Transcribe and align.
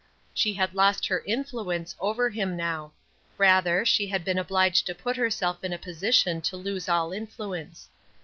She 0.33 0.55
had 0.55 0.73
lost 0.73 1.05
her 1.05 1.21
influence 1.27 1.95
over 1.99 2.27
him 2.31 2.57
now; 2.57 2.91
rather, 3.37 3.85
she 3.85 4.07
had 4.07 4.25
been 4.25 4.39
obliged 4.39 4.87
to 4.87 4.95
put 4.95 5.15
herself 5.15 5.63
in 5.63 5.73
a 5.73 5.77
position 5.77 6.41
to 6.41 6.57
lose 6.57 6.89
all 6.89 7.13
influence. 7.13 7.87